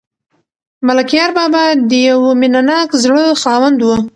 [0.87, 3.87] ملکیار بابا د یو مینه ناک زړه خاوند و.